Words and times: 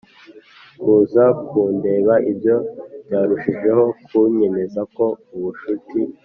kuza 0.79 1.23
kundeba 1.47 2.13
Ibyo 2.31 2.55
byarushijeho 3.05 3.83
kunyemeza 4.05 4.81
ko 4.95 5.05
ubucuti 5.35 5.99